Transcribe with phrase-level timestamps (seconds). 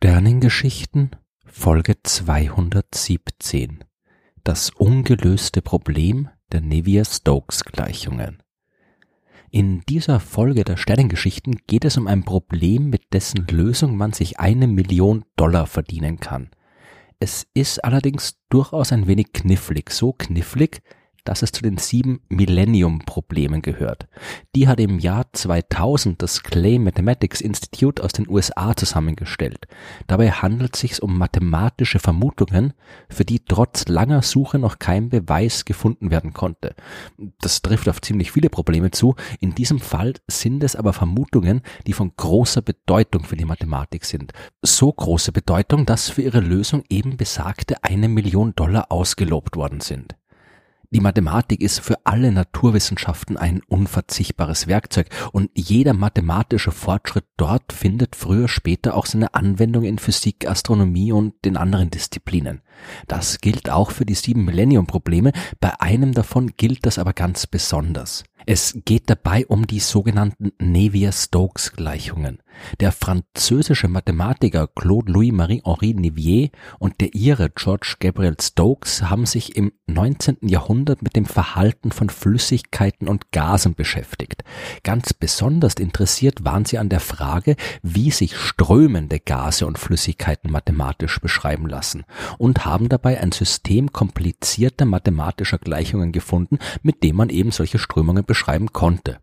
[0.00, 1.10] Sternengeschichten
[1.44, 3.82] Folge 217
[4.44, 8.40] Das ungelöste Problem der Navier-Stokes-Gleichungen
[9.50, 14.38] In dieser Folge der Sternengeschichten geht es um ein Problem, mit dessen Lösung man sich
[14.38, 16.52] eine Million Dollar verdienen kann.
[17.18, 20.80] Es ist allerdings durchaus ein wenig knifflig, so knifflig,
[21.28, 24.08] dass es zu den sieben Millennium-Problemen gehört.
[24.56, 29.66] Die hat im Jahr 2000 das Clay Mathematics Institute aus den USA zusammengestellt.
[30.06, 32.72] Dabei handelt es sich um mathematische Vermutungen,
[33.10, 36.74] für die trotz langer Suche noch kein Beweis gefunden werden konnte.
[37.42, 39.14] Das trifft auf ziemlich viele Probleme zu.
[39.38, 44.32] In diesem Fall sind es aber Vermutungen, die von großer Bedeutung für die Mathematik sind.
[44.62, 50.17] So große Bedeutung, dass für ihre Lösung eben besagte eine Million Dollar ausgelobt worden sind.
[50.90, 58.16] Die Mathematik ist für alle Naturwissenschaften ein unverzichtbares Werkzeug und jeder mathematische Fortschritt dort findet
[58.16, 62.62] früher später auch seine Anwendung in Physik, Astronomie und den anderen Disziplinen.
[63.06, 68.24] Das gilt auch für die sieben Millennium-Probleme, bei einem davon gilt das aber ganz besonders.
[68.46, 72.38] Es geht dabei um die sogenannten Navier-Stokes-Gleichungen.
[72.80, 79.72] Der französische Mathematiker Claude Louis-Marie-Henri Navier und der Ire George Gabriel Stokes haben sich im
[79.86, 80.38] 19.
[80.42, 84.44] Jahrhundert mit dem Verhalten von Flüssigkeiten und Gasen beschäftigt.
[84.82, 91.20] Ganz besonders interessiert waren sie an der Frage, wie sich strömende Gase und Flüssigkeiten mathematisch
[91.20, 92.04] beschreiben lassen
[92.38, 98.24] und haben dabei ein System komplizierter mathematischer Gleichungen gefunden, mit dem man eben solche Strömungen
[98.24, 99.18] beschreiben konnte.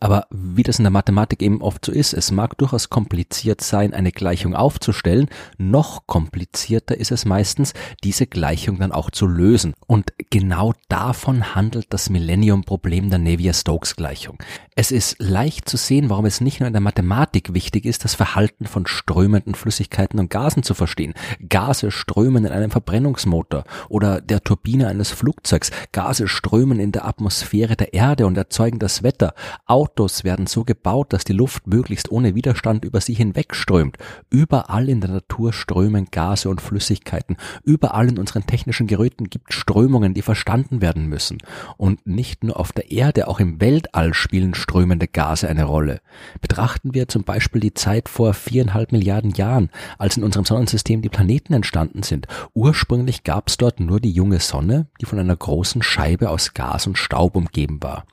[0.00, 3.94] Aber wie das in der Mathematik eben oft so ist, es mag durchaus kompliziert sein,
[3.94, 7.72] eine Gleichung aufzustellen, noch komplizierter ist es meistens,
[8.04, 9.74] diese Gleichung dann auch zu lösen.
[9.86, 14.38] Und genau davon handelt das Millennium-Problem der Navier-Stokes-Gleichung.
[14.74, 18.14] Es ist leicht zu sehen, warum es nicht nur in der Mathematik wichtig ist, das
[18.14, 21.14] Verhalten von strömenden Flüssigkeiten und Gasen zu verstehen.
[21.48, 25.70] Gase strömen in einem Verbrennungsmotor oder der Turbine eines Flugzeugs.
[25.92, 29.34] Gase strömen in der Atmosphäre der Erde und erzeugen das Wetter.
[29.86, 33.98] Autos werden so gebaut, dass die Luft möglichst ohne Widerstand über sie hinwegströmt.
[34.30, 37.36] Überall in der Natur strömen Gase und Flüssigkeiten.
[37.62, 41.38] Überall in unseren technischen Geräten gibt Strömungen, die verstanden werden müssen.
[41.76, 46.00] Und nicht nur auf der Erde, auch im Weltall spielen strömende Gase eine Rolle.
[46.40, 51.10] Betrachten wir zum Beispiel die Zeit vor viereinhalb Milliarden Jahren, als in unserem Sonnensystem die
[51.10, 52.26] Planeten entstanden sind.
[52.54, 56.88] Ursprünglich gab es dort nur die junge Sonne, die von einer großen Scheibe aus Gas
[56.88, 58.04] und Staub umgeben war.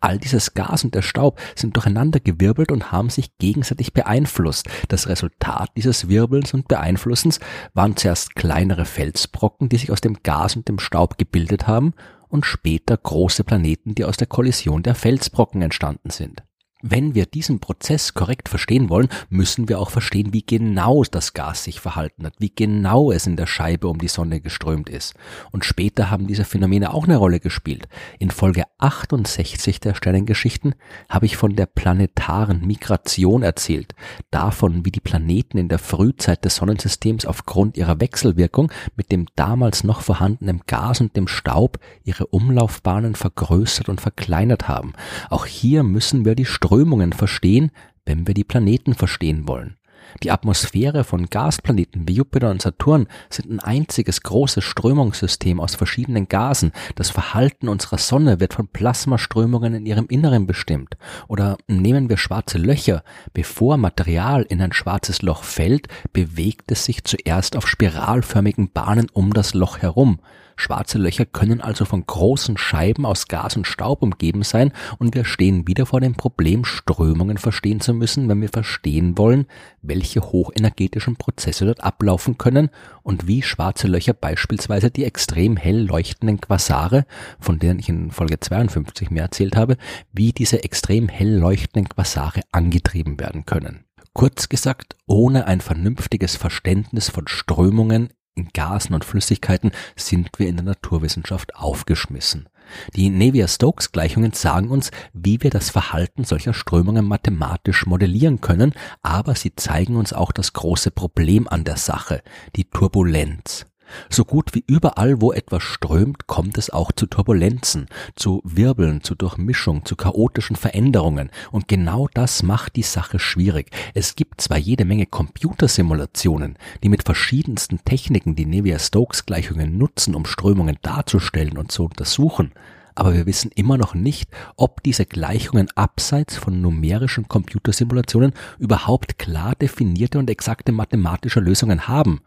[0.00, 4.66] All dieses Gas und der Staub sind durcheinander gewirbelt und haben sich gegenseitig beeinflusst.
[4.88, 7.38] Das Resultat dieses Wirbelns und Beeinflussens
[7.74, 11.92] waren zuerst kleinere Felsbrocken, die sich aus dem Gas und dem Staub gebildet haben,
[12.28, 16.44] und später große Planeten, die aus der Kollision der Felsbrocken entstanden sind.
[16.82, 21.64] Wenn wir diesen Prozess korrekt verstehen wollen, müssen wir auch verstehen, wie genau das Gas
[21.64, 25.14] sich verhalten hat, wie genau es in der Scheibe um die Sonne geströmt ist.
[25.50, 27.88] Und später haben diese Phänomene auch eine Rolle gespielt.
[28.18, 30.74] In Folge 68 der Sternengeschichten
[31.08, 33.94] habe ich von der planetaren Migration erzählt,
[34.30, 39.84] davon, wie die Planeten in der Frühzeit des Sonnensystems aufgrund ihrer Wechselwirkung mit dem damals
[39.84, 44.94] noch vorhandenen Gas und dem Staub ihre Umlaufbahnen vergrößert und verkleinert haben.
[45.28, 47.72] Auch hier müssen wir die Strömungen verstehen,
[48.06, 49.76] wenn wir die Planeten verstehen wollen.
[50.22, 56.28] Die Atmosphäre von Gasplaneten wie Jupiter und Saturn sind ein einziges großes Strömungssystem aus verschiedenen
[56.28, 56.70] Gasen.
[56.94, 60.96] Das Verhalten unserer Sonne wird von Plasmaströmungen in ihrem Inneren bestimmt.
[61.26, 63.02] Oder nehmen wir schwarze Löcher.
[63.34, 69.32] Bevor Material in ein schwarzes Loch fällt, bewegt es sich zuerst auf spiralförmigen Bahnen um
[69.32, 70.20] das Loch herum.
[70.60, 75.24] Schwarze Löcher können also von großen Scheiben aus Gas und Staub umgeben sein und wir
[75.24, 79.46] stehen wieder vor dem Problem, Strömungen verstehen zu müssen, wenn wir verstehen wollen,
[79.80, 82.68] welche hochenergetischen Prozesse dort ablaufen können
[83.02, 87.06] und wie schwarze Löcher beispielsweise die extrem hell leuchtenden Quasare,
[87.40, 89.78] von denen ich in Folge 52 mehr erzählt habe,
[90.12, 93.86] wie diese extrem hell leuchtenden Quasare angetrieben werden können.
[94.12, 98.10] Kurz gesagt, ohne ein vernünftiges Verständnis von Strömungen
[98.40, 102.48] in Gasen und Flüssigkeiten sind wir in der Naturwissenschaft aufgeschmissen.
[102.94, 109.54] Die Navier-Stokes-Gleichungen sagen uns, wie wir das Verhalten solcher Strömungen mathematisch modellieren können, aber sie
[109.56, 112.22] zeigen uns auch das große Problem an der Sache,
[112.56, 113.66] die Turbulenz.
[114.08, 119.14] So gut wie überall, wo etwas strömt, kommt es auch zu Turbulenzen, zu Wirbeln, zu
[119.14, 121.30] Durchmischung, zu chaotischen Veränderungen.
[121.50, 123.70] Und genau das macht die Sache schwierig.
[123.94, 130.78] Es gibt zwar jede Menge Computersimulationen, die mit verschiedensten Techniken die Navier-Stokes-Gleichungen nutzen, um Strömungen
[130.82, 132.52] darzustellen und zu untersuchen,
[132.94, 139.54] aber wir wissen immer noch nicht, ob diese Gleichungen abseits von numerischen Computersimulationen überhaupt klar
[139.54, 142.20] definierte und exakte mathematische Lösungen haben.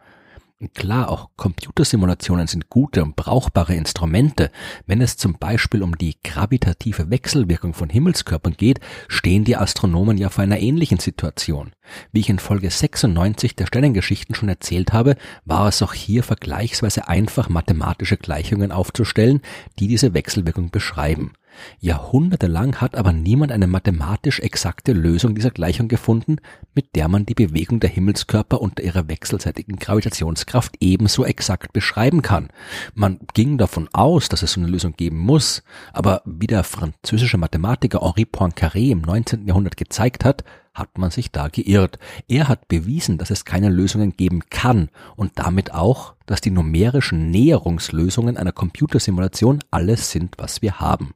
[0.74, 4.51] Klar, auch Computersimulationen sind gute und brauchbare Instrumente.
[4.86, 10.30] Wenn es zum Beispiel um die gravitative Wechselwirkung von Himmelskörpern geht, stehen die Astronomen ja
[10.30, 11.71] vor einer ähnlichen Situation.
[12.12, 15.15] Wie ich in Folge 96 der Sternengeschichten schon erzählt habe,
[15.45, 19.41] war es auch hier vergleichsweise einfach, mathematische Gleichungen aufzustellen,
[19.80, 21.33] die diese Wechselwirkung beschreiben.
[21.80, 26.38] Jahrhundertelang hat aber niemand eine mathematisch exakte Lösung dieser Gleichung gefunden,
[26.74, 32.50] mit der man die Bewegung der Himmelskörper unter ihrer wechselseitigen Gravitationskraft ebenso exakt beschreiben kann.
[32.94, 37.38] Man ging davon aus, dass es so eine Lösung geben muss, aber wie der französische
[37.38, 39.47] Mathematiker Henri Poincaré im 19.
[39.47, 41.99] Jahrhundert gezeigt hat, hat man sich da geirrt.
[42.27, 47.29] Er hat bewiesen, dass es keine Lösungen geben kann und damit auch, dass die numerischen
[47.29, 51.13] Näherungslösungen einer Computersimulation alles sind, was wir haben.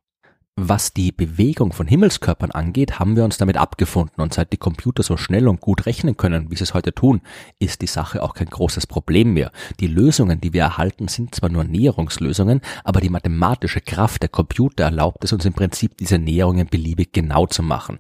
[0.60, 5.04] Was die Bewegung von Himmelskörpern angeht, haben wir uns damit abgefunden und seit die Computer
[5.04, 7.22] so schnell und gut rechnen können, wie sie es heute tun,
[7.60, 9.52] ist die Sache auch kein großes Problem mehr.
[9.80, 14.86] Die Lösungen, die wir erhalten, sind zwar nur Näherungslösungen, aber die mathematische Kraft der Computer
[14.86, 18.00] erlaubt es uns im Prinzip, diese Näherungen beliebig genau zu machen.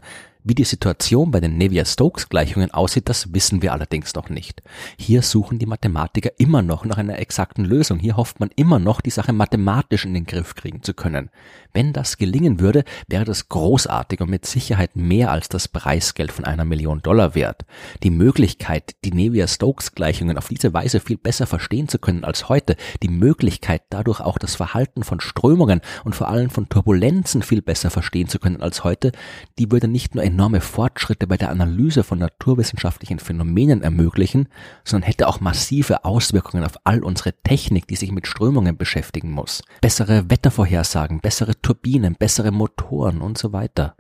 [0.50, 4.64] Wie die Situation bei den Navier-Stokes-Gleichungen aussieht, das wissen wir allerdings noch nicht.
[4.98, 8.00] Hier suchen die Mathematiker immer noch nach einer exakten Lösung.
[8.00, 11.32] Hier hofft man immer noch, die Sache mathematisch in den Griff kriegen zu können.
[11.74, 16.46] Wenn das gelingen würde, wäre das großartig und mit Sicherheit mehr als das Preisgeld von
[16.46, 17.66] einer Million Dollar wert.
[18.04, 23.10] Die Möglichkeit, die Navier-Stokes-Gleichungen auf diese Weise viel besser verstehen zu können als heute, die
[23.10, 28.30] Möglichkeit, dadurch auch das Verhalten von Strömungen und vor allem von Turbulenzen viel besser verstehen
[28.30, 29.12] zu können als heute,
[29.60, 34.50] die würde nicht nur enorme Fortschritte bei der Analyse von naturwissenschaftlichen Phänomenen ermöglichen,
[34.84, 39.63] sondern hätte auch massive Auswirkungen auf all unsere Technik, die sich mit Strömungen beschäftigen muss.
[39.81, 43.95] Bessere Wettervorhersagen, bessere Turbinen, bessere Motoren und so weiter.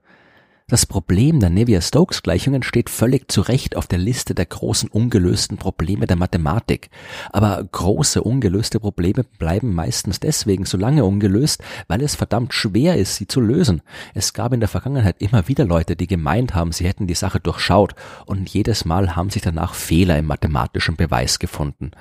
[0.69, 6.07] Das Problem der Navier-Stokes-Gleichungen steht völlig zu Recht auf der Liste der großen ungelösten Probleme
[6.07, 6.89] der Mathematik.
[7.31, 13.15] Aber große ungelöste Probleme bleiben meistens deswegen so lange ungelöst, weil es verdammt schwer ist,
[13.15, 13.81] sie zu lösen.
[14.13, 17.39] Es gab in der Vergangenheit immer wieder Leute, die gemeint haben, sie hätten die Sache
[17.39, 21.91] durchschaut und jedes Mal haben sich danach Fehler im mathematischen Beweis gefunden.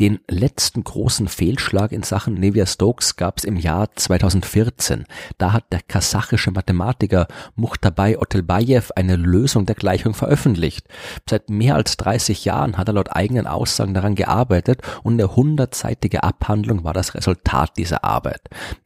[0.00, 5.04] Den letzten großen Fehlschlag in Sachen Navier-Stokes gab es im Jahr 2014.
[5.36, 10.86] Da hat der kasachische Mathematiker Muchtabai Nikolai Otelbajew eine Lösung der Gleichung veröffentlicht.
[11.28, 16.22] Seit mehr als 30 Jahren hat er laut eigenen Aussagen daran gearbeitet und eine hundertseitige
[16.22, 18.42] Abhandlung war das Resultat dieser Arbeit.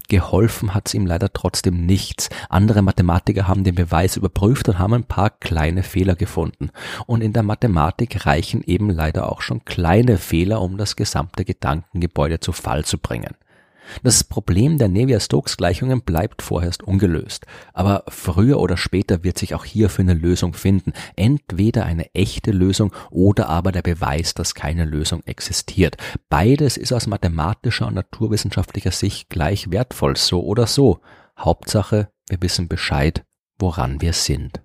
[0.09, 2.31] Geholfen hat's ihm leider trotzdem nichts.
[2.49, 6.71] Andere Mathematiker haben den Beweis überprüft und haben ein paar kleine Fehler gefunden.
[7.07, 12.41] Und in der Mathematik reichen eben leider auch schon kleine Fehler, um das gesamte Gedankengebäude
[12.41, 13.35] zu Fall zu bringen.
[14.03, 17.47] Das Problem der Navier-Stokes-Gleichungen bleibt vorerst ungelöst.
[17.73, 20.93] Aber früher oder später wird sich auch hierfür eine Lösung finden.
[21.17, 25.97] Entweder eine echte Lösung oder aber der Beweis, dass keine Lösung existiert.
[26.29, 31.01] Beides ist aus mathematischer und naturwissenschaftlicher Sicht gleich wertvoll, so oder so.
[31.39, 33.25] Hauptsache, wir wissen Bescheid,
[33.59, 34.61] woran wir sind.